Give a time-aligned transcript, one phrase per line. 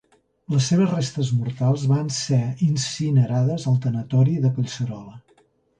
[0.53, 5.19] Les seves restes mortals van ser incinerades al tanatori de Collserola.